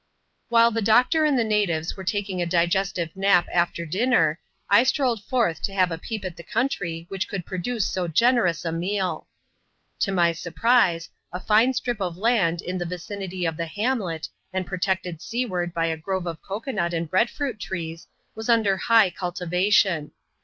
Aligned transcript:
"While 0.49 0.71
the 0.71 0.81
doctor 0.81 1.25
and 1.25 1.37
the 1.37 1.43
natives 1.43 1.95
were 1.95 2.03
taking 2.03 2.41
a 2.41 2.47
digestive 2.47 3.15
nap 3.15 3.45
after 3.53 3.85
dinner, 3.85 4.39
I 4.67 4.81
strolled 4.81 5.23
forth 5.25 5.61
to 5.61 5.73
have 5.75 5.91
a 5.91 5.99
peep 5.99 6.25
at 6.25 6.35
the 6.35 6.41
country 6.41 7.05
which 7.09 7.27
could 7.27 7.45
produce 7.45 7.85
so 7.85 8.07
generous 8.07 8.65
a 8.65 8.71
meal. 8.71 9.27
To 9.99 10.11
my 10.11 10.31
surprise, 10.31 11.11
a 11.31 11.39
fine 11.39 11.75
strip 11.75 12.01
of 12.01 12.17
land 12.17 12.63
in 12.63 12.79
the 12.79 12.83
vicinity 12.85 13.45
of 13.45 13.57
the 13.57 13.67
hamlet, 13.67 14.27
and 14.51 14.65
protected 14.65 15.21
seaward 15.21 15.71
hy 15.75 15.85
a 15.85 15.97
grove 15.97 16.25
of 16.25 16.41
cocoa 16.41 16.71
nut 16.71 16.95
and 16.95 17.07
bread 17.07 17.29
fruit 17.29 17.59
trees, 17.59 18.07
was 18.33 18.49
under 18.49 18.77
high 18.77 19.11
cultivation. 19.11 20.13